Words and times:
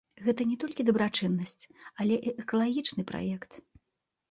Гэта 0.27 0.45
не 0.53 0.55
толькі 0.63 0.85
дабрачыннасць, 0.87 1.63
але 2.05 2.15
і 2.31 2.35
экалагічны 2.47 3.09
праект. 3.15 3.51